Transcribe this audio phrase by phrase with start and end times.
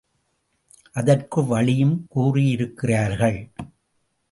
[0.91, 3.39] அதற்கு வழியும் கூறியிருக்கிறார்கள்.